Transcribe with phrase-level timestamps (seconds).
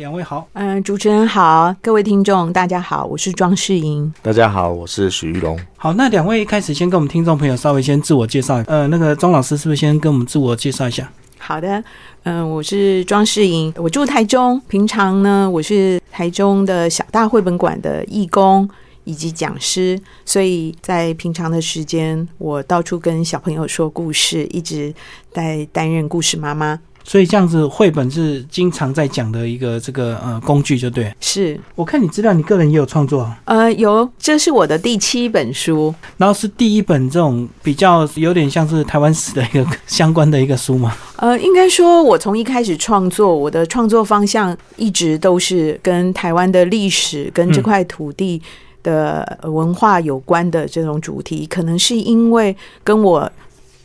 [0.00, 4.10] 两位好，嗯，主持人好，各位听众大家好，我是庄世英。
[4.22, 5.60] 大家好，我是许玉龙。
[5.76, 8.64] 好，那两位一开始先跟我们听众朋友稍微先自我介绍。
[8.66, 11.06] 呃，那个庄老师是不是先跟我们自我介绍一下？
[11.36, 11.84] 好的，
[12.22, 18.66] 嗯，我是庄世英，我住台中，平常呢我是台中的小大绘本馆的义工
[19.04, 24.94] 以及讲师，所以在平常的时间，我到处跟小朋友说故事，一直
[25.30, 26.80] 在担任故事妈妈。
[27.02, 31.12] 所以这样子，绘本是经常在讲的一个这个呃工具，就对。
[31.20, 33.40] 是我看你资料，你个人也有创作啊。
[33.46, 40.94] 呃，有，这是我的第七本书，然后是第一本这种比较有点像是台湾史的一个相关的一个书嘛。
[41.16, 48.40] 呃，应该说，我从一开始创作，我的创作方向一直都是跟台湾的历史跟这块土地
[48.82, 53.30] 的文化有关的这种主题，可能是因为跟我。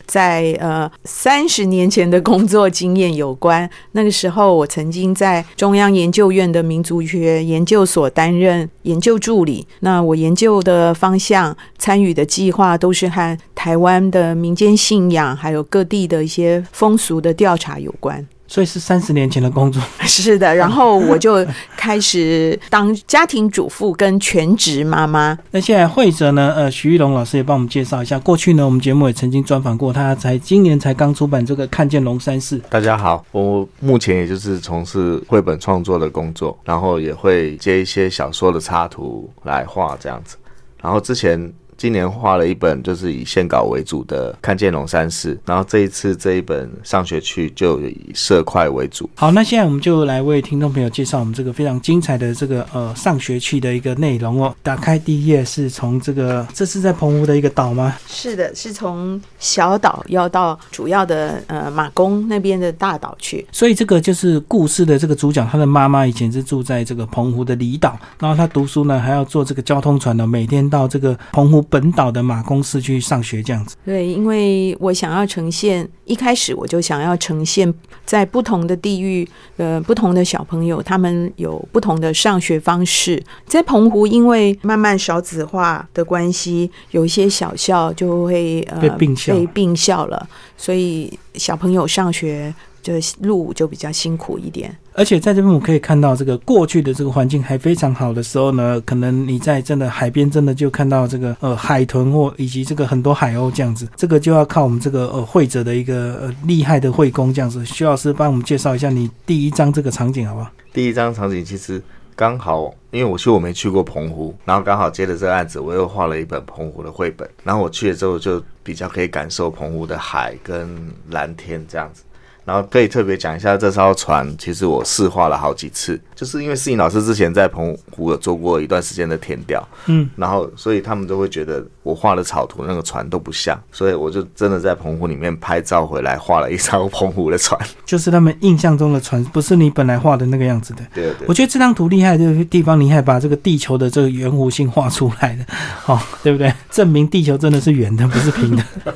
[0.06, 9.66] 在呃三十年前的工作经验有关，那个时候我曾经在中央研究院的民族学研究所担任研究助理。
[9.80, 18.26] 那我研究的方向、参与的计划都是和台湾的民间信仰，还有各地的一些风俗的调查有关。
[18.48, 20.54] 所以是三十年前的工作， 是的。
[20.54, 21.44] 然后我就
[21.76, 25.36] 开始当家庭主妇跟全职妈妈。
[25.50, 26.52] 那现在会泽呢？
[26.56, 28.18] 呃，徐玉龙老师也帮我们介绍一下。
[28.18, 32.58] 过去呢，我们节目也曾经专访过他，才今年才刚出版这个《看见龙山寺》。
[32.70, 40.36] 大家好，我目前也就是从事绘本创作的工作，然后也会接一些小说的插图来画这样子。
[40.80, 41.52] 然后之前。
[41.76, 49.08] 今年画了一本就是以线稿为主的《看见龙山寺》，然后这一次这一本上学去就以色块为主。
[49.14, 54.54] 好，那现在我们就来为听众朋友介绍我们这个非常精彩的这个呃上学去的一个内容哦。
[54.62, 57.94] 打开第一页是从这个，这是在澎湖的一个岛吗？
[58.06, 63.46] 是的，是从小岛要到主要的呃马公那边的大岛去。
[63.52, 71.65] 所以这个就是故事的这个主角，他的妈妈以前是住在这个澎湖的离岛，然后他读书呢还要坐这个交通船呢，每天到这个澎湖。
[71.68, 77.72] 本岛的马公司去上学这样子，对，因为我想要呈现，一开始我就想要呈现，
[78.04, 83.22] 在不同的地域，呃，不同的小朋友，他们有不同的上学方式。
[83.46, 92.54] 在澎湖，因为慢慢少子化的关系，有一些小校就会呃被并校，被并校了，所以小朋友上学。
[92.86, 92.92] 就
[93.22, 107.62] 路就比较辛苦一点，而且在这边我们可以看到，这个过去的这个环境还非常好的时候呢，可能你在真的海边，真的就看到这个呃海豚或以及这个很多海鸥这样子，这个就要靠我们这个呃会者的一个呃厉害的会工这样子。
[107.66, 110.50] 徐老师帮我们介绍一下你第一张这个场景好不好？
[110.72, 111.82] 第一张场景其实
[112.14, 120.74] 刚好，因为我去我没去过澎湖，然后刚好接着这个案子，我又画了一本澎湖的绘本，然后我去了之后就比较可以感受澎湖的海跟
[121.10, 122.02] 蓝天这样子。
[122.46, 140.86] 然后可以特别讲一下这艘船，其实我试画了好几次，就是因为世颖老师之前在澎湖有做过一段时间的填调，嗯，然后所以他们都会觉得我画的草图那个船都不像，所以我就真的在澎湖里面拍照回来画了一艘澎湖的船， 就是他们印象中的船，不是你本来画的那个样子的。
[140.94, 145.44] 对对，我觉得这张图厉害，这个地方你还把这个地球的这个圆弧性画出来的，
[145.86, 146.52] 哦，对不对？
[146.70, 148.64] 证明地球真的是圆的，不是平的。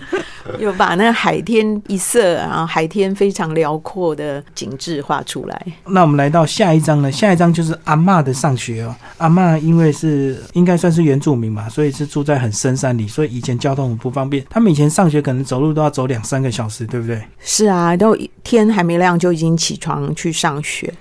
[0.58, 5.66] 有把那海天一色，然后海天非常辽阔的景致画出来。
[5.86, 7.12] 那我们来到下一章呢？
[7.12, 8.94] 下一章就是阿妈的上学哦。
[9.18, 14.44] 阿妈因为是应该算是原住民嘛，所以是住在很深山里，所以以前交通很不方便。
[14.48, 17.22] 他们以前上学可能走路都要走两三个小时，对不对？
[17.38, 20.92] 是啊，都天还没亮就已经起床去上学。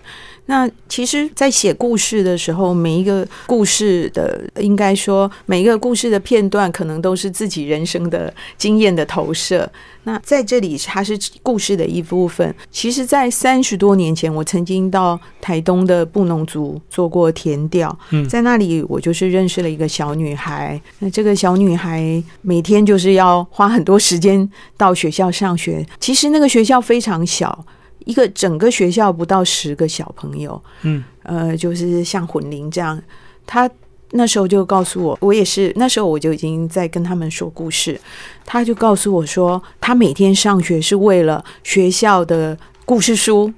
[0.49, 9.71] 那其实，在写故事的时候，每一个故事的，应该说每一个故事的片段，可能都是自己人生的经验的投射。
[10.05, 12.55] 那在这里，它是故事的一部分。
[12.71, 17.95] 其实，在三十多年前，我曾经到台东的布农族做过田调，
[18.27, 20.81] 在那里，我就是认识了一个小女孩。
[20.97, 25.85] 那这个小女孩每天就是要花很多时间到学校上学。
[25.99, 27.63] 其实那个学校非常小。
[28.05, 33.01] 一个整个学校不到十个小朋友，嗯，呃，就是像混龄这样。
[33.45, 33.69] 他
[34.11, 37.99] 那时候就告诉我，我也是那时候我就已经在跟他们说故事。
[38.45, 43.53] 他就告诉我说，他每天上学是为了学校的故事书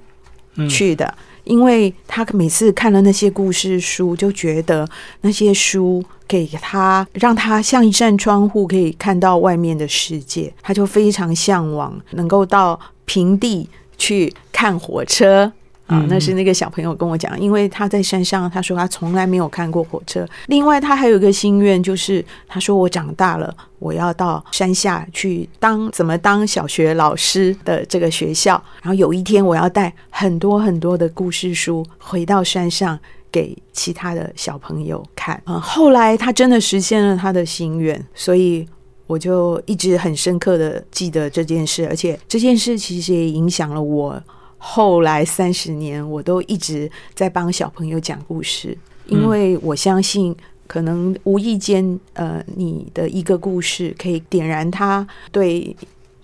[0.68, 4.86] 去的，因为他每次看了那些故事书，就觉得
[5.22, 10.52] 那些书给他让他像一扇窗户，可以看到外面的世界。
[10.60, 13.68] 他就非常向往能够到平地。
[14.02, 15.44] 去看火车
[15.86, 20.26] 啊嗯，那是那个小朋友跟我讲，因为他在山上，他说他从来没有看过火车。
[20.46, 32.98] 另外，他还有一个心愿，就是他说我长大了，我要到山下去当怎么当小学老师的这个学校，然后有一天我要带很多很多的故事书回到山上。
[33.32, 38.68] 给其他的小朋友看啊、后来他真的实现了他的心愿，所以
[39.12, 44.22] 我就一直很深刻的记得这件事，而且这件事其实也影响了我
[44.56, 48.76] 后来三十年，我都一直在帮小朋友讲故事，
[49.06, 50.34] 因为我相信。
[50.64, 55.76] 可能无意间，呃，你的一个故事可以点燃他对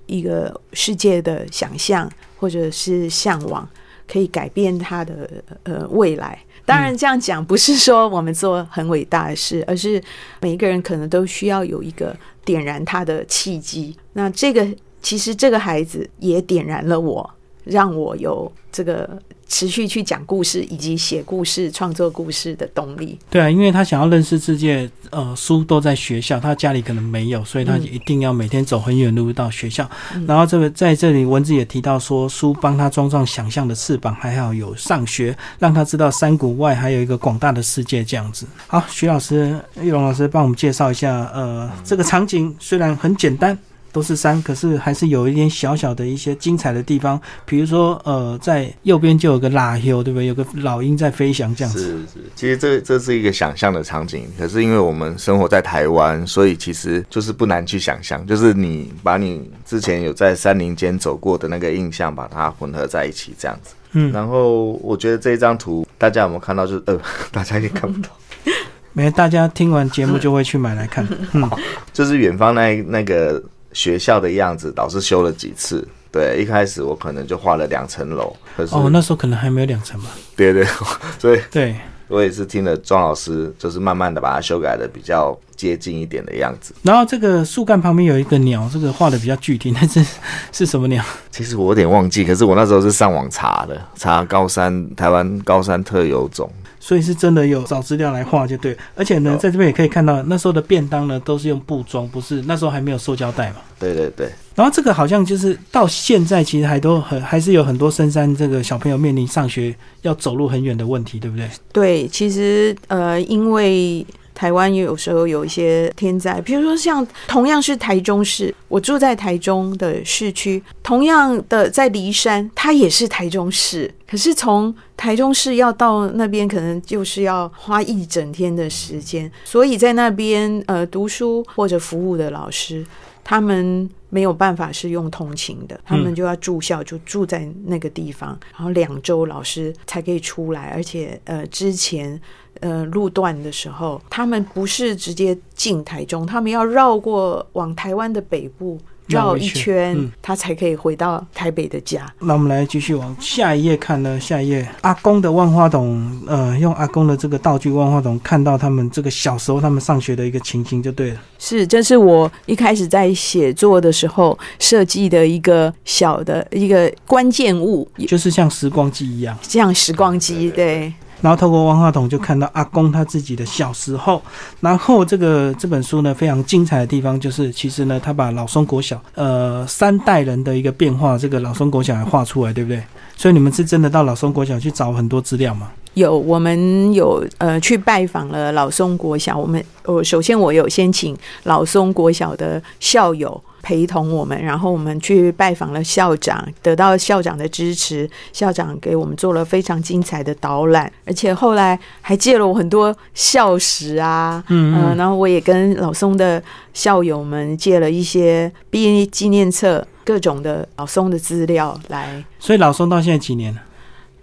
[0.06, 3.68] 一个世界的想象，或者是向往，
[4.10, 5.28] 可以改变他的
[5.64, 6.38] 呃未来。
[6.68, 9.98] 当然，这样讲不是说我们做很伟大的事，而是
[10.42, 13.96] 每一个人可能都需要有一个点燃他的契机。
[14.12, 14.68] 那这个
[15.00, 17.28] 其实这个孩子也点燃了我，
[17.64, 19.18] 让我有这个
[19.48, 23.18] 持续去讲故事以及写故事、创作故事的动力。
[23.30, 29.88] 对啊，因为他想要认识世界，呃，书都在学校，他家里可能没有，所以他嗯一定要每天走很远路到学校。
[30.14, 38.46] 嗯然后这个在这里文字也提到说，书帮他装上想象的翅膀，还好有上学，让他知道山谷外还有一个广大的世界这样子。
[38.66, 43.58] 好，徐老师、玉龙老师帮我们介绍一下，呃，这个场景虽然很简单。
[43.92, 50.26] 都是山，可是还是有一点小小的一些精彩的地方，比如说，呃，在右边就有个拉休，对不对？
[50.26, 51.80] 有个老鹰在飞翔，这样子。
[51.80, 63.74] 是是，其实这这是一个想象的场景，可是因为我们生活在台湾，所以其实就是不难去想象，就是你把你之前有在山林间走过的那个印象，把它混合在一起，这样子。
[63.92, 66.66] 嗯，然后我觉得这一张图大家有没有看到？
[66.66, 67.00] 就是呃，
[67.32, 68.10] 大家也看不到，
[68.92, 71.08] 没，大家听完节目就会去买来看。
[71.32, 71.50] 嗯，
[71.92, 73.42] 就是远方那那个
[73.72, 75.86] 学校的样子，老师修了几次。
[76.10, 80.08] 对，一开始我可能就画了两层楼，可是、哦，那时候可能还没有两层吧。
[80.34, 80.66] 对对，
[81.20, 81.76] 所以对，
[82.08, 86.74] 我也是听了庄老师，就是慢慢的把它修改的比较接近一点的样子。
[86.82, 90.02] 然后这个树干旁边有一个鸟，这个画的比较具体，那是
[90.50, 91.04] 是什么鸟？
[91.30, 96.50] 其实我有点忘记，可是我那时候是上网查的，查高山台湾高山特有种。
[96.80, 98.76] 所以是真的有找资料来画就对。
[98.94, 103.56] 而且呢，哦在这边也可以看到，那时候的便当呢都是用布装，不是那时候还没有塑胶袋嘛。
[103.78, 111.48] 对对对，然后这个好像就是到现在，其实还都很还是有很多深山这个小朋友面临上学要走路很远的问题，对不对？
[111.72, 114.04] 对，其实呃，因为
[114.38, 132.86] 台湾有时候有一些天灾，比如说像同样是台中市，我住在台中的市区，同样的在梨山，它也是台中市，可是从台中市要到那边，可能就是要花一整天的时间，所以在那边呃读书或者服务的老师。
[133.24, 142.20] 他们没有办法是用通勤的，他们就要住校，就住在那个地方，然后两周老师才可以出来，而且呃之前
[142.60, 148.78] 呃路段的时候，他们不是直接进台中，他们要绕过往台湾的北部
[149.08, 152.10] 绕一圈他才可以回到台北的家。
[152.20, 154.18] 那我们来继续往下一页看呢。
[154.20, 161.20] 下一页，阿公的万花筒，呃，用阿公的这个道具万花筒，看到他们这个小时候他们上学的一个情形就对了。
[161.38, 169.36] 是，这是我一开始在写作的时候设计的一个小的一个关键物，就是像时光机一样。
[169.42, 170.92] 像时光机，对。
[171.20, 174.22] 然后透过万花筒就看到阿公他自己的小时候，
[174.60, 182.82] 然后这个这本书呢非常精彩的地方就是，其实呢他把老松国小呃三代人的一个变化，这个老松国小也画出来，对不对？
[183.16, 185.70] 所以你们是真的到老松国小去找很多资料吗？
[185.94, 189.36] 有，我们有呃去拜访了老松国小。
[189.36, 209.86] 我们我首先我有先请老松国小的校友陪同我们，然后我们去拜访了校长，得到校长的支持，校长给我们做了非常精彩的导览，而且后来还借了我很多校史啊，嗯呃，然后我也跟老松的校友们借了一些毕业纪念册。
[210.08, 213.60] 各种的老松的资料来，所以老松到现在几年了？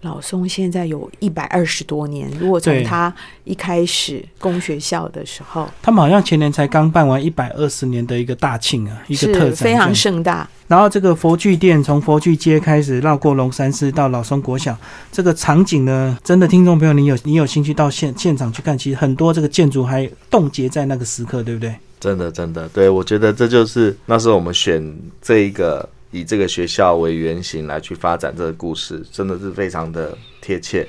[0.01, 2.29] 老松现在有一百二十多年。
[2.39, 10.47] 如果从他一开始供学校的时候，他们好像前年才刚办完一百二十年的一个大庆啊，一个特非常盛大。
[10.67, 14.75] 然后这个佛具店从佛具街开始绕过龙山寺到老松国小，
[15.11, 21.75] 这个场景呢，真的听众朋友，你有你有兴趣到现现场去看，其实很多这个建筑还冻结在那个时刻，对不对？
[21.99, 30.87] 真的真的，对我觉得这就是那时候我们选这一个以这个学校为原型来去发展这个故事，真的是非常的贴切。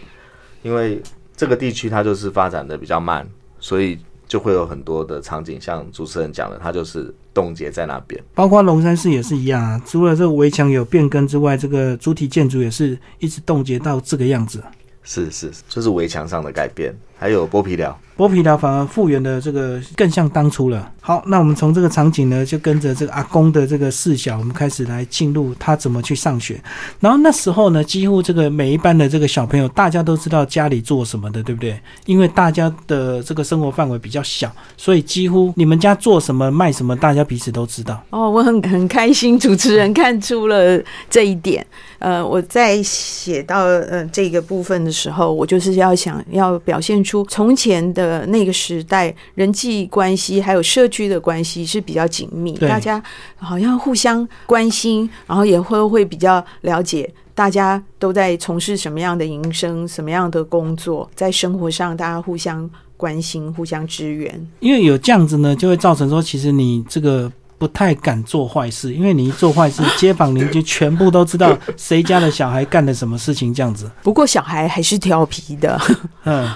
[0.63, 1.03] 因为
[1.37, 3.29] 这个地区它就是发展的比较慢，
[3.59, 8.23] 所以就会有很多的场景，像主持人讲的，它就是冻结在那边。
[8.35, 14.63] 包括龙山寺也是一样啊，除了这个围墙有变更之外，这个主体建筑也是一直冻结到这个样子。
[15.03, 17.99] 是是，就是围墙上的改变，还有剥皮疗。
[18.17, 20.91] 剥皮疗反而复原的这个更像当初了。
[21.03, 26.59] 好，那我们从这个场景呢，就跟着这个阿公的这个视角，我们开始来进入他怎么去上学。
[26.99, 31.79] 然后那时候呢，几乎这个每一班的这个小朋友，大家都知道家里做什么的，对不对？
[32.07, 38.03] 因为大家的这个生活范围比较小，所以几乎你们家做什么卖什么，大家彼此都知道。
[38.09, 41.65] 哦，我很很开心，主持人看出了这一点。
[41.99, 48.07] 呃，我在写到呃这个部分的时候，我就是要想要表现出从前的。
[48.07, 53.03] 呃，那个时代人际关系还有社区的关系是比较紧密，大家
[53.37, 64.49] 好像互相关心，然后也会会比较了解大家都在从事什么样的营生、什么样的工作，在生活上大家互相关心、互相支援。
[64.61, 73.91] 因为有这样子呢，就会造成说，其实你这个不太敢做坏事，因为你一做坏事，街坊邻居全部都知道谁家的小孩干了什么事情，这样子。
[74.05, 75.81] 不过小孩还是调皮的，
[76.23, 76.49] 嗯。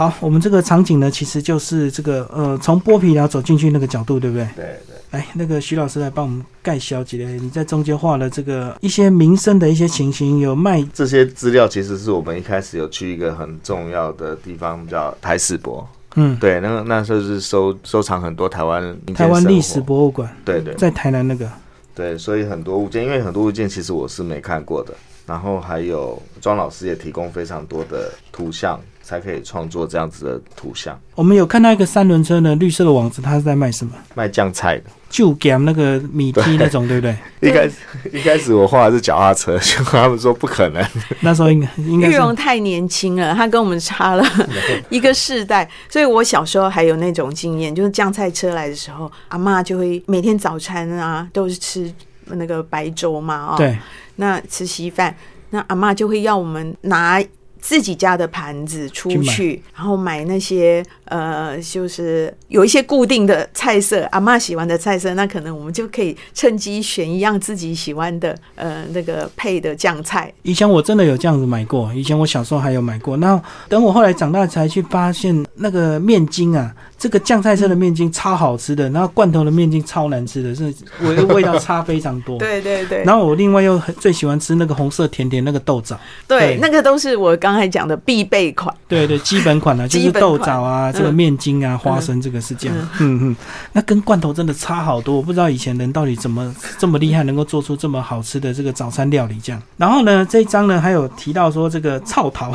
[0.00, 4.48] 好，我们这个场景呢，其实就是这个呃，从剥皮寮走进去那个角度，对不对？
[4.56, 4.96] 对对。
[5.10, 15.86] 来，那个徐老师来帮我们盖小姐，你在中间画了这个一些民生的一些情形，有卖这些资料，其实是我们一开始有去一个很重要的地方，叫台史博。
[16.14, 20.34] 嗯，对，那个那时候是收收藏很多台湾台湾历史博物馆。
[20.46, 21.46] 对对，在台南那个。
[21.94, 24.94] 对，所以很多物件，因为很多物件其实我是没看过的，
[25.26, 28.80] 然后还有庄老师也提供非常多的图像。
[29.10, 30.96] 才可以创作这样子的图像。
[31.16, 33.92] 我们有看到一个三轮车呢绿色的网子，它是在卖什么？
[34.14, 37.16] 卖酱菜的，就给那个米梯那种，对不对？
[37.40, 37.74] 一开始
[38.12, 40.86] 一开始我画的是脚踏车，他们说不可能。
[41.20, 44.24] 那时候应该应该玉荣太年轻了，他跟我们差了
[44.90, 51.92] 一个世代，所以我小时候还有那种经验，就是酱菜车来的时候，阿妈就会每天早餐啊都是吃
[52.26, 53.76] 那个白粥嘛，哦，对，
[54.16, 55.12] 那吃稀饭，
[55.50, 57.20] 那阿妈就会要我们拿。
[57.60, 70.32] 自己家的盘子出去，然后买那些呃，就是有一些固定的菜色，阿妈喜欢的菜色，那可能我们就可以趁机选一样自己喜欢的呃那个配的酱菜。
[70.42, 73.16] 以前我真的有这样子买过，以前我小时候还有买过。
[73.18, 82.38] 那等我后来长大才去发现，那个面筋啊，这个酱菜色的面筋超好吃的，然后罐头的面筋超难吃的，是味味道差非常多。
[82.38, 83.04] 对对对。
[83.04, 85.98] 然后我另外又最喜欢吃那个红色甜甜那个豆枣。
[86.26, 87.49] 对，那个都是我刚。
[87.50, 92.76] 刚才讲的必备款，对对，基本款呢，就是豆枣啊，这个面筋啊，花生，这个是这样。
[93.00, 93.36] 嗯嗯，
[93.72, 99.60] 那跟罐头真的差好多，我不知道以前人到底怎么这么厉害，能够做出这么好吃的这个早餐料理这样。
[99.76, 102.54] 然后呢，这一章呢还有提到说这个臭桃，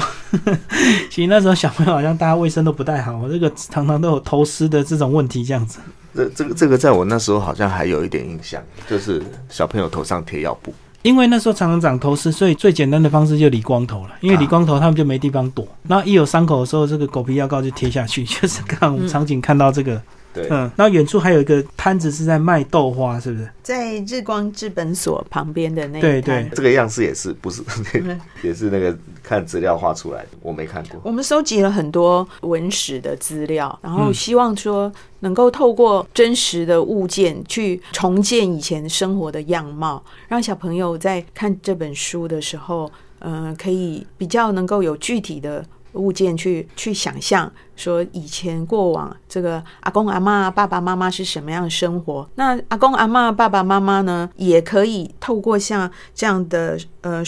[1.12, 5.80] 其实那时候小朋友好像大家卫生都不太好，这个常常都有偷湿的这种问题这样子。
[6.16, 10.74] 这这个这个在我那时候好像还有一点印象，就是小朋友头上贴药布。
[11.06, 14.10] 因为那时候常常长头虱，所以最简单的方式就理光头了。
[14.22, 15.68] 因为理光头，他们就没地方躲。
[15.88, 20.02] 然后一有伤口的时候，这个狗皮药膏就贴下去， 就是刚场景看到这个。
[20.36, 23.50] 对，嗯，然后远处还有一个摊子是在卖豆花，是不是？
[23.64, 27.64] 在日光治本所旁边的那对对，这个样式也是不是
[28.44, 31.00] 也是那个看资料画出来的，我没看过。
[31.04, 45.66] 我们收集了很多文史的资料，然后希望说能够透过真实的物件去重建以前生活的样貌，让小朋友在看这本书的时候，呃，可以比较能够有具体的。
[45.96, 52.30] 物件去去想象，说以前过往这个阿公阿妈爸爸妈妈是什么样的生活？
[52.36, 57.24] 那阿公阿妈爸爸妈妈呢，也可以透过像这样的呃。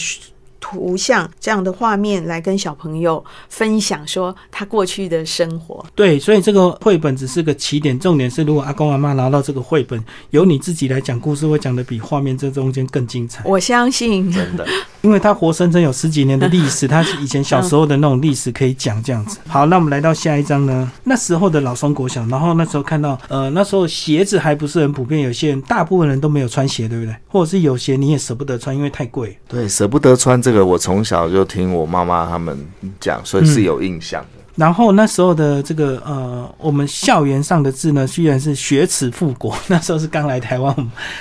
[0.60, 5.84] 图像这样的画面来跟小朋友分享，说他过去的生活。
[5.94, 13.42] 对，所以这个绘本只是个起点，重点是如果阿公阿妈拿到这个绘本，由你自己来讲故事，会讲的比画面这中间更精彩。
[13.44, 14.66] 我相信，真的，
[15.02, 19.38] 因为他活生生有十几年的历史，他以前小时候的那种历史可以讲这样子。
[19.46, 20.90] 好，那我们来到下一章呢？
[21.04, 27.14] 那时候的老松国小，然后那时候看到，呃，那时候鞋子还不是很普遍，有些人大部分人都没有穿鞋，对不对？
[27.28, 29.38] 或者是有鞋你也舍不得穿，因为太贵。
[29.46, 30.40] 对，舍不得穿。
[30.48, 32.58] 这个我从小就听我妈妈他们
[32.98, 34.28] 讲，所以是有印象的。
[34.56, 40.74] 然后那时候的这个呃，我们校园上的字呢，居然是学耻复国， 那时候是刚来台湾，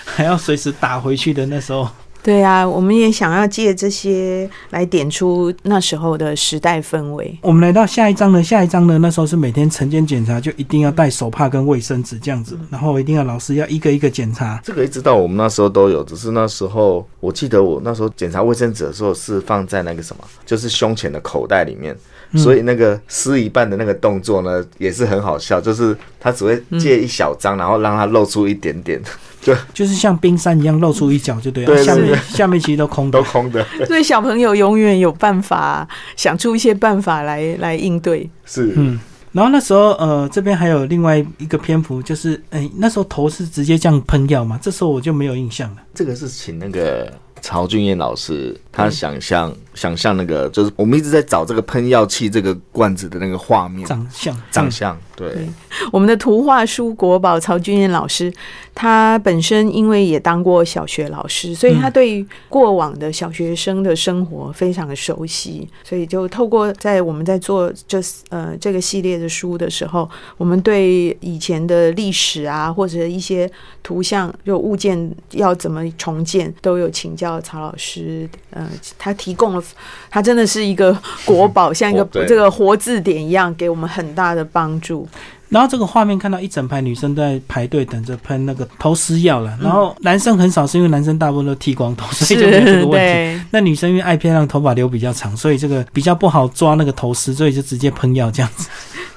[0.05, 1.45] 还要随时打回去的。
[1.47, 1.85] 那时候
[2.23, 7.37] 对啊，我们也想要借这些来点出那时候的时代氛围。
[7.41, 14.59] 我们来到下一章呢，下一章呢，那时候是每天晨间检查，就一定要带手帕跟卫生纸这样子，然后一定要老师要一个一个检查。
[14.63, 21.95] 这个一直到我们那时候都有，只是那时候我记得我那时候检查卫生纸的时候是放在那个什么，就是胸前的口袋里面，
[22.35, 29.01] 所以那个撕一半的那个动作呢也是很好笑，就是他只会借一小张，然后让它露出一点点，
[29.41, 33.23] 就就是像冰山一样露出一角就对了，对对下面下面其实都空的都。
[33.25, 38.29] 空的， 所以小朋友永远有办法想出一些办法来来应对。
[38.45, 38.99] 是，嗯，
[39.31, 45.77] 然后那时候呃这边还有另外一个篇幅，就是哎、那时候头是直接这样喷掉嘛，这时候我就没有印象了。
[45.93, 53.87] 这个是请那个曹俊彦老师，他想象想象那个，就是我们一直在找这个喷药器这个罐子的那个画面。
[53.87, 54.41] 长相。
[54.51, 55.31] 长相，对。
[55.31, 55.47] 对。
[55.91, 58.33] 我们的图画书国宝曹君燕老师，
[58.73, 73.49] 他本身因为也当过小学老师，所以他对过往的小学生的生活非常的熟悉，所以就透过在我们在做这呃这个系列的书的时候，我们对以前的历史啊，或者一些
[73.83, 78.27] 图像就物件要怎么重建，都有请教曹老师。
[78.49, 78.67] 呃，
[78.97, 79.63] 他提供了，
[80.09, 85.07] 他真的是一个国宝，像一个 这个活字典一样，给我们很大的帮助。
[85.49, 92.99] 然后这个画面看到一整排女生在排队等着喷那个头丝药了，然后男生很少，是因为男生大部分都剃光头，所以就没有这个问
[93.39, 93.45] 题。
[93.51, 98.67] 那女生因为爱漂亮，头发留比较长，所以这个比较不好抓那个头丝，所以就直接喷药这样子。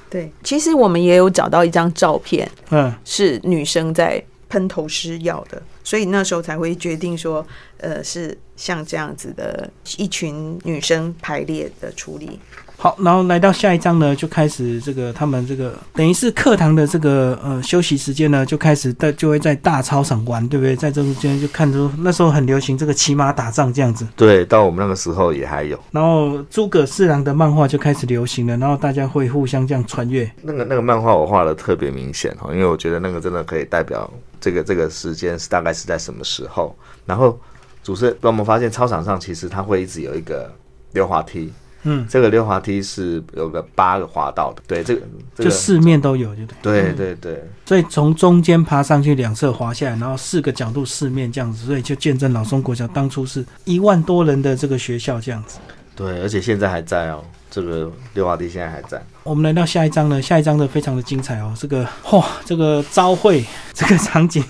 [0.09, 7.47] 对，其实我们也有找到一张照片，嗯，是女生在喷头师要的，所以那时候才会决定说，
[7.79, 12.39] 呃，是像这样子的一群女生排列的处理。
[12.77, 20.75] 好，然后来到下一章呢，就开始这个他们这个等于是课堂的这个呃休息时间呢，就开始在就会在大操场玩，对不对？
[20.75, 30.29] 在这中间就看出那时候很流行这个骑马打仗这样子，对，到我们那个时候也还有然后诸葛四郎的漫画就开始流行了，然后大家会互相这样穿越。
[30.41, 36.75] 那个那个漫画，我画的特别明显哈，因为我觉得那个真的可以代表这个这个时间是大概是在什么时候。
[37.07, 37.39] 然后
[37.83, 40.53] 主持人让我们发现操场上其实它会一直有一个
[40.93, 45.03] 溜滑梯，嗯，这个溜滑梯是有个八个滑道的，对，这个
[45.35, 46.93] 这个就四面都有，就对。
[46.93, 55.59] 对对对，所以从中间爬上去，两侧滑下来，然后四个角度四面这样子，所以就见证老松国小当初是一万多人的这个学校这样子。
[55.97, 59.03] 对，而且现在还在哦，这个六华帝现在还在。
[59.23, 63.45] 我们来到下一章呢，下一章的非常的精彩哦，这个嚯，这个朝会
[63.75, 64.43] 这个场景，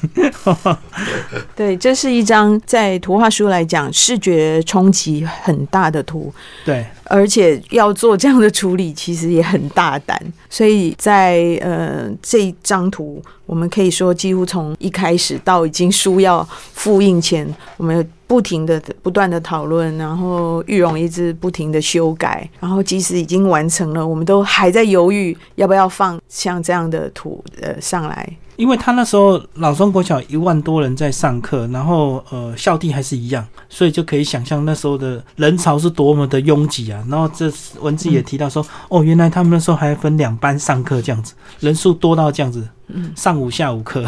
[1.56, 6.32] 对，这是一张在图画书来讲视觉冲击很大的图，
[6.64, 10.20] 对，而且要做这样的处理，其实也很大胆。
[10.50, 28.28] 所以在呃这张图，我们可以说几乎从一开始到已经书要复印前，我们不停的、不断的讨论，然后玉荣一直不停的修改，然后即使已经完成了，我们都还在犹豫要不要放像这样的图呃上来。
[28.60, 37.02] 因为他那时候老中国小一万多人在上课，然后呃校地还是一样，所以就可以想象那时候的人潮是多么的拥挤啊。
[37.08, 42.68] 然后这文字也提到说，哦，原来他们那时候还分两班上课这样子，人数多到这样子，
[43.16, 44.04] 上午下午课。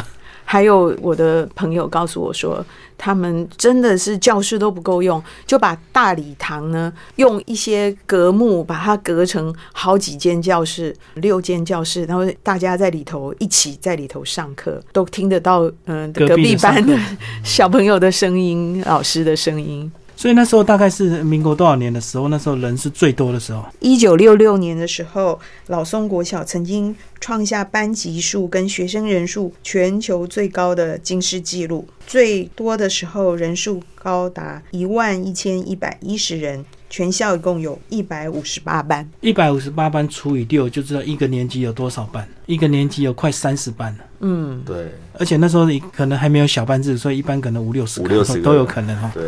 [0.52, 2.62] 还有我的朋友告诉我说，
[2.98, 16.98] 他们真的是教室都不够用，就把大礼堂呢用一些隔幕把它隔成好几间教室，六间教室，然后大家在里头一起在里头上课，都听得到嗯、隔壁的隔壁班的
[17.42, 19.90] 小朋友的声音、老师的声音。
[20.22, 23.64] 所以那时候大概是民国多少年的时候，那时候人是最多的时候。
[23.80, 39.11] 一九六六年的时候，老松国小曾经创下班级数跟学生人数全球最高的金氏纪录，最多的时候人数高达一万一千一百一十人，全校一共有一百五十八班。
[39.22, 42.28] 一百五十八班除以六，就知道一个年级有多少班。
[42.46, 43.92] 一个年级有快三十班。
[43.92, 44.92] 了，嗯，对。
[45.18, 49.11] 而且那时候可能还没有小班制，所以一班可能五六十个五六十都有可能哈。
[49.12, 49.24] 对，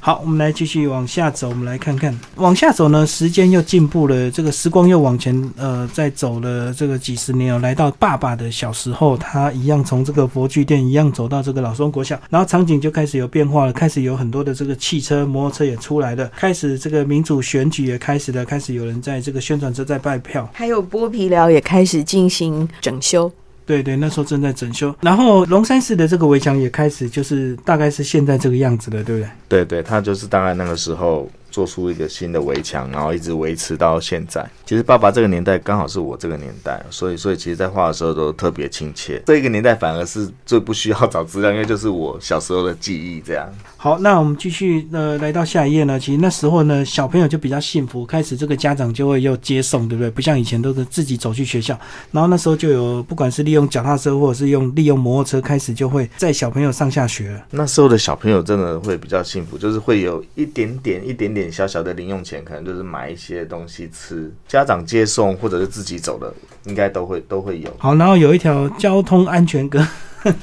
[0.00, 2.12] 好，我们来继续往下走，我们来看看。
[2.34, 20.50] 往下走呢，时间又进步了，这个时光又往前呃再走了这个几十年哦，来到爸爸的小时候，他一样从这个佛具店一样走到这个老松国小，然后场景就开始有变化了，开始有很多的这个汽车、摩托车也出来了，开始这个民主选举也开始了，开始有人在这个宣传车在拜票。
[20.52, 23.30] 还有剥皮寮也开始进行整修。
[23.66, 29.30] 对对，那时候正在整修，然后龙山寺的这个围墙也开始就是大概是现在这个样子了，对不对？
[29.46, 34.48] 对对，它就是大概那个时候做出一个新的围墙，然后一直维持到现在。
[34.64, 39.22] 其实爸爸这个年代刚好是我这个年代，所以所以其实在画的时候都特别亲切。
[39.26, 43.48] 这个年代反而是最不需要找资料，因为就是我小时候的记忆这样。
[43.76, 45.98] 好，那我们继续呃来到下一页呢。
[45.98, 50.10] 其实那时候呢，小朋友就比较幸福，开始这个家长就会又接送，对不对？
[50.10, 51.78] 不像以前都是自己走去学校。
[52.10, 57.40] 然后那时候就有不管是利用脚踏车或者是用利用摩托车，开始就会载小朋友上下学。
[57.50, 64.32] 那时候的小朋友真的会比较幸福，就是会有一点点、一点点小小的零用钱，可能就是买一些东西吃。
[64.48, 67.70] 家长接送或者是自己走的，应该都会都会有。
[67.78, 69.86] 好，然后有一条交通安全歌。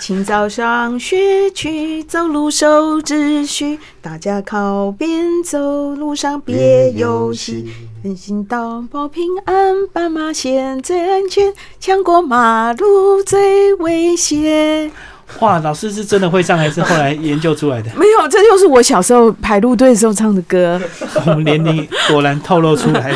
[0.00, 7.72] 清早上学去，走路守秩序，大家靠边走，路上别游戏。
[8.02, 14.90] 人行道保平安，斑马线最安全，抢过马路最危险。
[15.40, 17.90] 哇，老师是真的会唱，还是后来研究出来的？
[17.98, 20.80] 没有，这就是我小时候排路队的时候唱的歌。
[21.26, 23.14] 我们年龄果然透露出来。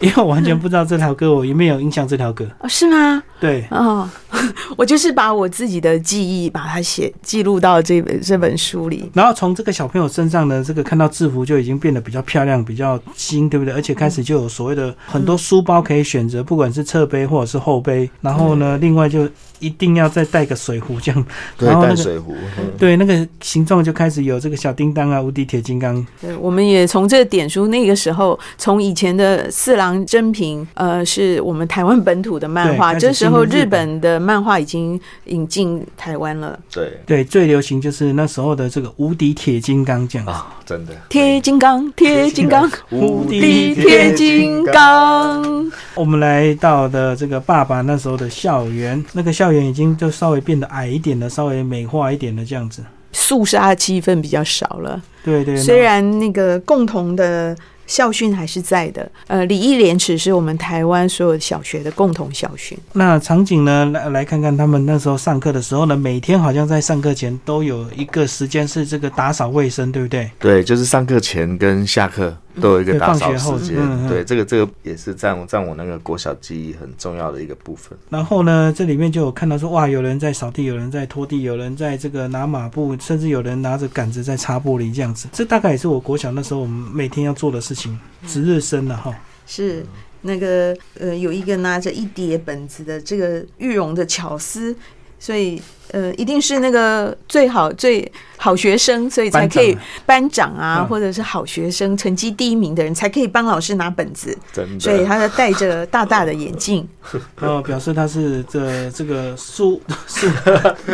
[0.00, 2.46] 因为我完全不知道这条歌，我也没有印象这条歌。
[2.60, 3.20] 哦，是吗？
[3.40, 4.08] 对，哦，
[4.76, 9.10] 我就是把我自己的记忆把它写记录到这本这本书里。
[9.12, 13.74] 然后从这个小朋友身上呢这个看到制服就已经变得比较漂亮、比较新，对不对？
[13.74, 18.08] 而且开始就有所谓的很多书包可以选择，不管是侧背或者是后背。
[18.20, 21.26] 然后呢，另外就一定要再带个水壶这样。
[21.56, 22.34] 对，带水壶。
[22.78, 26.04] 对，那个形状就开始有这个小叮当啊、无敌铁金刚。
[26.20, 29.98] 对，我们也从这点书那个时候，从以前的四郎。
[30.06, 32.94] 真平，呃，是我们台湾本土的漫画。
[32.94, 36.60] 这时候日本的漫画已经引进台湾了。
[36.70, 40.92] 对对，最流行就是那时候的这个无敌铁金刚这样啊，真的。
[41.08, 45.72] 铁金刚，铁金刚， 无敌铁金刚。
[45.94, 55.00] 我们来到的这个爸爸那时候的校园，那个校园已经就稍微变得矮一点了，稍微美化一点的这样子，肃杀的气氛比较少了。
[55.24, 57.56] 对对，虽然那个共同的。
[57.88, 62.78] 校训还是在的，呃，礼义廉耻是我们台湾所有小学的共同校训。
[62.92, 63.86] 那场景呢？
[63.86, 70.30] 来来看看他们那时候上课的时候呢，每天好像在上课前都有一个时间是这个打扫卫生，对不对？
[70.38, 72.36] 对，就是上课前跟下课。
[72.60, 77.96] 都有一个打扫时间，对这个这个也是占占我那个国小记忆很重要的一个部分。
[78.10, 85.28] 然后呢，这里面就有看到说，哇，有人在扫地，有人在拖地，有人在这个拿抹布，甚至有人拿着杆子在擦玻璃这样子。
[85.32, 89.14] 这大概也是我国小那时候我们每天要做的事情，值日生了哈。
[89.46, 89.84] 是
[90.20, 94.76] 那个呃，有一个拿着一叠本子的这个玉容的巧思，
[95.18, 98.10] 所以呃，一定是那个最好最。
[98.40, 104.38] 好学生，所以才可以班长啊，或者是好学生，成绩第一名的人才可以帮老师拿本子。
[104.78, 106.86] 所以他就戴着大大的眼镜，
[107.40, 110.28] 哦，表示他是这这个书书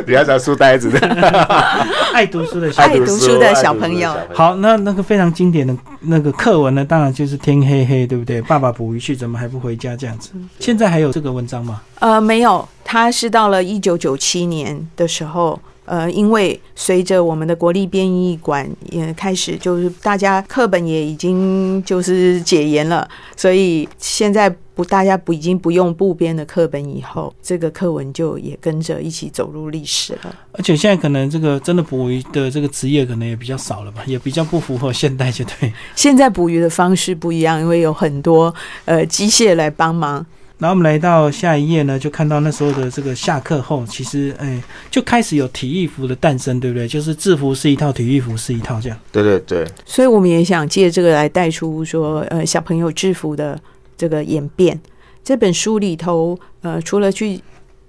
[0.07, 0.99] 比较讲书呆子的，
[2.15, 4.17] 爱读书的小爱读书的小朋友。
[4.33, 8.41] 好，那那个非常经典的那个课文呢，当然就是天黑黑，对不对？
[8.41, 9.95] 爸爸捕鱼去，怎么还不回家？
[9.95, 11.83] 这样子，现在还有这个文章吗？
[11.99, 15.59] 呃，没有，他是到了一九九七年的时候。
[15.87, 30.35] 呃，因为随着我们的国立编译馆也开始，就是大家课本也已经就是解严了，所以现在不大家不已经不用部编的课本，以后这个课文就也跟着一起走入历史了。
[30.53, 35.71] 而且现在可能这个真的捕鱼的这个职业可能也比较少了吧，也比较不符合现代，就对。
[35.95, 38.55] 现在捕鱼的方式不一样，因为有很多
[38.87, 40.25] 呃机械来帮忙。
[40.65, 44.59] 然后我们来到下一页呢，就看到那时候的这个下课后，其实哎，
[44.91, 46.89] 就开始有体育服的诞生，对不对？
[46.89, 48.99] 就是制服是一套，体育服是一套，这样。
[49.13, 49.69] 对对对。
[49.85, 53.61] 所以我们也想借这个来带出说，呃，小朋友制服的
[53.99, 54.81] 这个演变。
[55.23, 57.39] 这本书里头，呃，除了去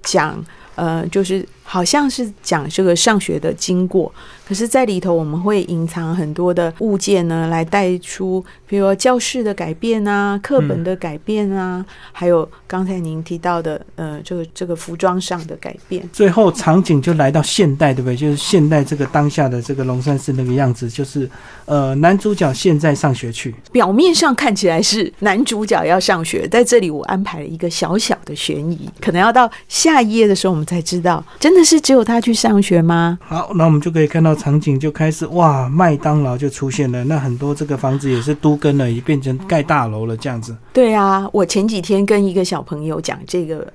[0.03, 0.43] 讲，
[0.75, 4.09] 呃，就是好像是讲这个上学的经过。
[4.47, 16.07] 可是，在里头我们会隐藏很多的物件呢，来带出，比如说教室的改变啊，课本的改变啊，还有刚才您提到的，呃，这个这个服装上的改变。
[16.13, 18.15] 最后场景就来到现代，对不对？
[18.15, 21.27] 就是现代这个当下的这个龙山寺那个样子，就是
[21.65, 23.55] 呃，男主角现在上学去。
[23.71, 33.17] 表面上看起来是男主角要上学，在这里我安排了一个小小的悬疑，可能要到下一页的时候我们才知道，真的是只有他去上学吗？
[33.21, 34.35] 好，那我们就可以看到。
[34.35, 37.03] 场景就开始哇，麦当劳就出现了。
[37.05, 40.55] 那很多这个房子也是都跟了，也变成盖大楼了这样子。
[40.73, 43.65] 对啊，我前几天跟一个小朋友讲这个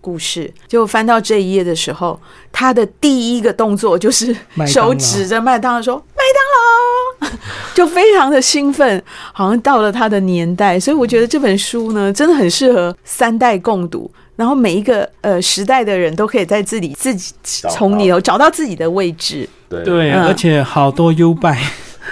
[0.00, 2.20] 故事，就翻到这一页的时候，
[2.52, 7.38] 他的第一个动作就是手指着麦当劳说：“麦当劳！”
[7.74, 10.78] 就非常的兴奋， 好像到了他的年代。
[10.78, 14.10] 所以我觉得这本书呢，真的很适合三代共读。
[14.40, 17.34] 然后每一个呃时代的人都可以在自己自己
[17.68, 19.46] 从里头找到自己的位置。
[19.68, 21.62] 对，而且好多 U 拜，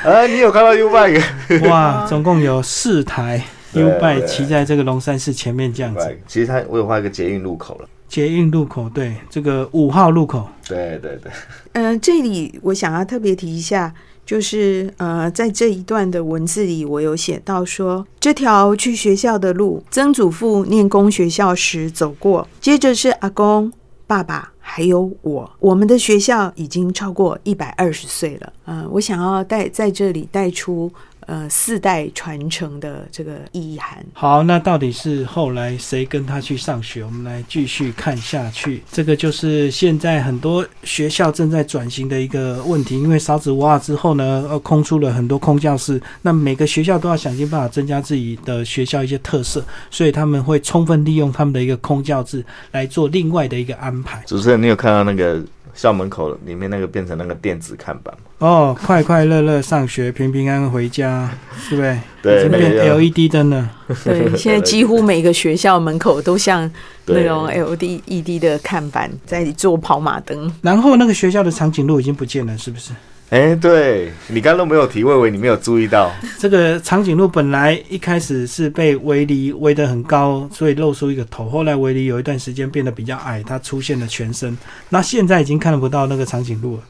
[0.04, 1.22] 呃， 你有看到 U bike？
[1.70, 6.18] 哇，总共有四台 U 对 bike 骑在这个龙山寺前面这样子。
[6.26, 7.88] 其实它我有画一个捷运路口了。
[8.06, 11.32] 捷运路口，对，这个五号路口，对对对，
[11.78, 13.94] 嗯、这里我想要特别提一下，
[14.26, 23.72] 就是呃，在这一段的文字里，我有写到说，这条去学校的路，曾祖父念公学校时走过，接着是阿公、
[24.06, 24.52] 爸爸。
[24.70, 28.52] 还有我，我们的学校已经超过一百二十岁了。
[28.66, 30.92] 嗯，我想要带在这里带出
[31.28, 34.04] 呃四代传承的这个意涵。
[34.14, 37.04] 好，那到底是后来谁跟他去上学？
[37.04, 38.82] 我们来继续看下去。
[38.90, 54.22] 这个就是现在很多学校正在转型的一个问题，因为少子化之后呢，呃，空出了很多空教室，那每个学校都要想尽办法增加自己的学校一些特色，所以他们会充分利用他们的一个空教室来做另外的一个安排。
[54.26, 55.44] 主持人，你有看到那个
[55.78, 58.30] 校门口里面那个变成那个电子看板吗？
[58.38, 61.96] 哦，快快乐乐上学，平平安安回家，是不是？
[62.20, 63.70] 对已经变 LED 灯了。
[64.04, 66.68] 对， 现在几乎每个学校门口都像
[67.06, 70.52] 那对种 LED 的看板，在做跑马灯。
[70.62, 72.90] 然后那个学校的长颈鹿已经不见了，是不是？
[73.30, 76.10] 哎、对你刚刚都没有提，我以为你没有注意到。
[76.38, 81.48] 这个长颈鹿本来一开始是被围篱围得很高，所以露出一个头。
[81.48, 84.56] 后来围篱有一段时间变得比较矮，它出现了全身。
[84.88, 86.82] 那现在已经看不到那个长颈鹿了，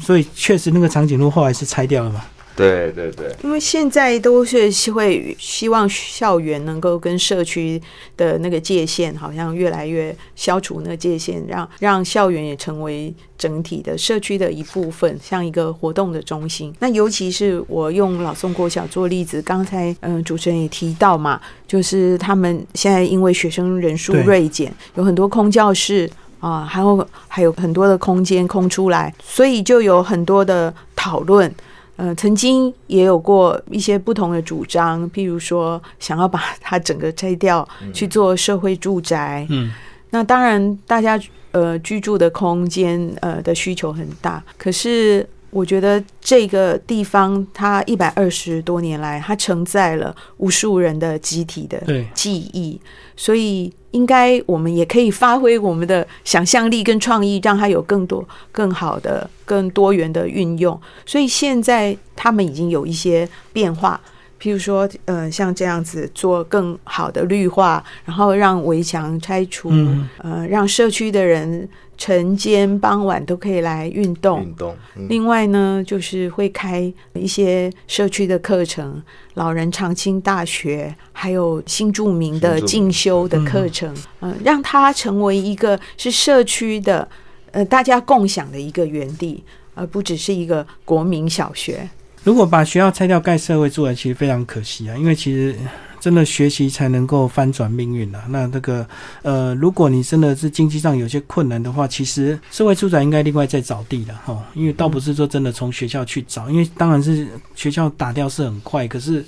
[0.00, 2.24] 所以确实那个长颈鹿后来是拆掉了嘛。
[2.56, 7.80] 对对对，因为现在都是会希望校园能够跟社区
[8.16, 16.72] 的那个界限，好像越来越消除那个界限，让让校园也成为整体的社区的一部分，像一个活动的中心。
[16.78, 26.10] 那尤其是我用老宋国小做例子，刚才嗯、主持人也提到嘛，就是他们现在因为学生人数锐减，有很多空教室。
[26.40, 31.50] 啊，还有还有很多的空间空出来，所以就有很多的讨论。
[31.96, 39.46] 呃，曾经也有过一些不同的主张，譬如说想要把它整个拆掉，去做社会住宅。
[39.50, 39.70] 嗯，
[40.10, 41.20] 那当然，大家
[41.52, 52.08] 呃居住的空间呃的需求很大，可是我觉得这个地方它一百二十多年来，它承载了无数人的集体的对。
[52.12, 52.80] 记忆，
[53.14, 60.78] 所以应该我们也可以发挥我们的想象力跟创意，让它有更多、更好的、更多元的运用。
[61.06, 64.00] 所以现在他们已经有一些变化。
[64.40, 74.42] 譬如说，呃，像这样子做更好的绿化，然后让围墙拆除，嗯呃，让社区的人晨间、傍晚都可以来运动。
[74.42, 79.00] 运动，嗯，另外呢，就是会开一些社区的课程，
[79.34, 87.08] 老人长青大学，还有新著名的进修的课程，嗯、让它成为一个是社区的，
[87.52, 89.42] 呃，大家共享的一个园地，
[89.74, 91.88] 而不只是一个国民小学。
[92.24, 95.54] 如果把学校拆掉盖社会住宅，其实非常可惜啊，因为其实。
[96.00, 98.24] 真的学习才能够翻转命运啊！
[98.28, 98.86] 那这个
[99.22, 109.24] 呃，如果你真的是经济上有些困难的话，其实社会住宅应该另外再找地的哈，因为倒不是说真的从学校去找，因为当然是学校打掉是很快，可是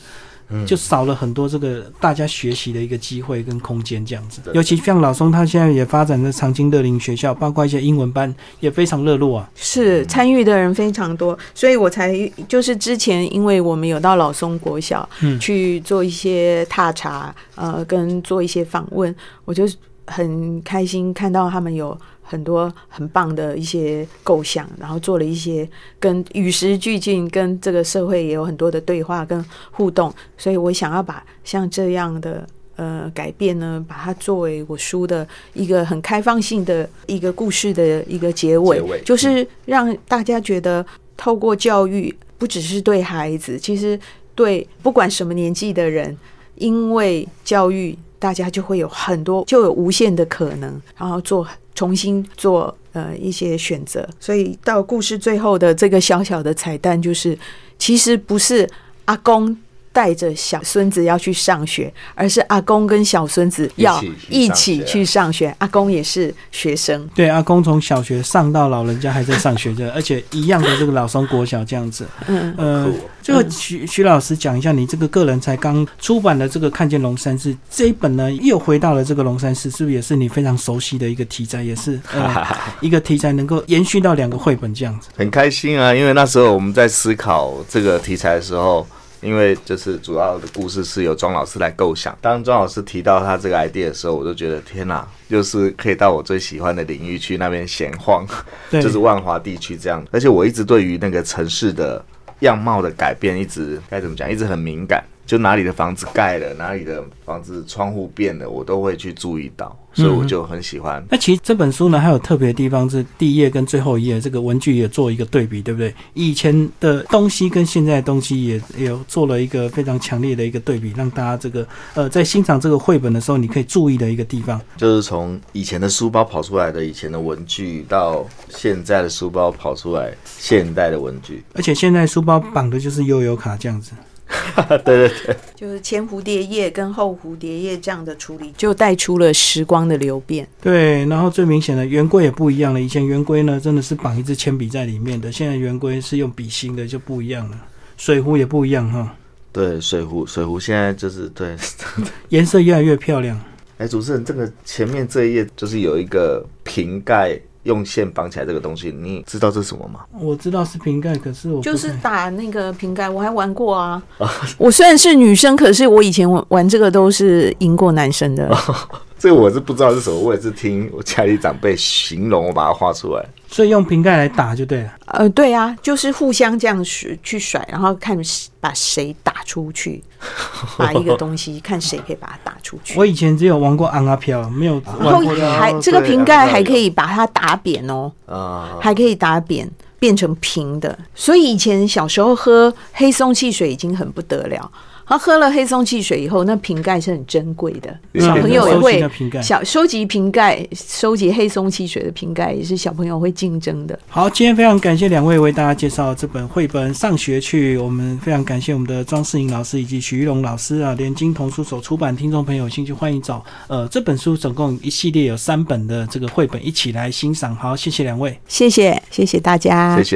[0.48, 4.40] 嗯就少了很多这个大家学习的一个机会跟空间这样子。
[4.44, 9.50] 对尤其像老松，他现在也发展的长青乐龄学校，包括一些英文班也非常热络啊。
[9.54, 12.14] 是参与的人非常多，所以我才
[12.48, 19.68] 就是之前因为我们有到老松国小，嗯去做一些踏查，呃，跟做一些访问，我就
[20.06, 25.68] 很开心看到他们有很多很棒的一些构想，然后做了一些
[26.00, 32.46] 跟与时俱进，跟这个社会也有很多的对话跟互动，所以我想要把像这样的。
[32.78, 40.84] 呃，改变呢，把它作为我书的一个很开放性的一个故事的一个结尾，结尾就是让大家觉得
[41.16, 43.98] 透过教育，不只是对孩子，其实
[44.34, 46.14] 对不管什么年纪的人，
[46.56, 54.08] 因为教育，大家就会有很多，就有无限的可能，然后做重新做呃一些选择。
[54.18, 57.38] 所以到故事最后的这个小小的彩蛋，就是
[57.78, 58.68] 其实不是
[59.04, 59.56] 阿公。
[59.96, 65.54] 带着小孙子要去上学，而是阿公跟小孙子要一一起起去上学。
[65.56, 72.06] 阿公也是学生，对，阿公从小学上到老人家还在上学的，而且一样的这个老松国小这样子。
[72.26, 81.62] 嗯，呃这个徐徐老师讲一下，你这个个人才刚出版的这个《看见龙山寺》这一本呢，又回到了这个龙山寺，是不是也是你非常熟悉的一个题材？
[81.62, 82.46] 也是呃
[82.82, 85.08] 一个题材能够延续到两个绘本这样子。
[85.16, 88.86] 很开心啊，因为那时候我们在思考这个题材的时候，
[89.26, 92.16] 因为就是主要的故事是由庄老师来构想。
[92.20, 98.24] 当庄老师提到他这个 idea 的时候，我就觉得天哪，就是可以到我最喜欢的领域去那边闲晃，
[98.70, 100.06] 对，就是万华地区这样。
[100.12, 102.02] 而且我一直对于那个城市的
[102.40, 105.02] 样貌的改变一直该怎么讲，一直很敏感。
[105.26, 111.04] 就哪里的房子盖了，哪里的房子窗户变了，我都会去注意到，所以我就很喜欢。
[111.10, 115.92] 那其实这本书呢，还有特别的地方是第一页跟最后一页这个文具也做一个对比，对不对？
[116.14, 133.90] 以前的东西跟现在的东西也也有做了一个非常强烈的一个对比，让大家这个呃在欣赏这个绘本的时候，你可以注意的一个地方，就是从以前的书包跑出来的以前的文具，到现在的书包跑出来现代的文具，而且现在书包绑的就是悠游卡这样子。
[134.84, 140.46] 对对对，就是前蝴蝶叶跟后蝴蝶叶这样的处理，就带出了时光的流变。
[140.60, 142.80] 对，然后最明显的圆规也不一样了。
[142.80, 147.58] 以前圆规呢，真的是绑一支铅笔在里面的，现在圆规是用笔芯的，就不一样了。
[147.96, 149.14] 水壶也不一样哈。
[149.52, 151.56] 对，水壶水壶现在就是对，
[152.30, 153.40] 颜色越来越漂亮。
[153.78, 157.38] 哎，主持人，这个前面这一页就是有一个瓶盖。
[157.66, 160.00] 用线绑起来这个东西，你知道这是什么吗？
[160.18, 164.02] 我知道是瓶盖，可是我就是打那个瓶盖，我还玩过啊。
[164.56, 168.56] 我虽然是女生，可是我以前玩玩这个都是赢过男生的。
[169.18, 173.26] 这个我是不知道是什么，我也是听我家里长辈形容，我把它画出来。
[173.48, 174.92] 所以用瓶盖来打就对了。
[175.06, 178.16] 呃，对啊，就是互相这样甩去甩，然后看
[178.60, 180.02] 把谁打出去，
[180.76, 182.98] 把一个东西看谁可以把它打出去。
[182.98, 184.82] 我以前只有玩过昂阿飘，没有。
[185.00, 185.20] 然后
[185.58, 190.98] 还这个瓶盖还可以把它打扁哦，啊，还可以打扁变成平的。
[191.14, 194.70] 所以以前小时候喝黑松汽水已经很不得了。
[195.06, 197.96] 他喝了黑松汽水以后，那瓶盖是很珍贵的。
[198.20, 199.08] 小朋友也会
[199.40, 203.98] 小收集瓶盖，收集黑松汽水的瓶盖也是小朋友会竞争的。
[204.08, 207.78] 好，今天非常感谢两位为大家介绍这本绘本《上学去》。
[207.82, 212.14] 我们非常感谢我们的庄世颖老师以及徐玉龙老师啊，连经童书所出版。
[212.16, 217.54] 听众朋友有兴趣欢迎找呃这本书，总共一系列有三本的这个绘本一起来欣赏。
[217.54, 220.14] 好，谢谢两位，谢谢谢谢大家，谢谢。